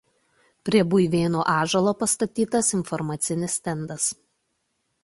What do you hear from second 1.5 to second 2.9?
ąžuolo pastatytas